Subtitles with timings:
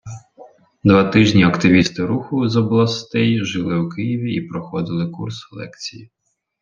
[0.83, 6.11] Два тижні активісти Руху з областей жили у Києві і проходили курс лекцій.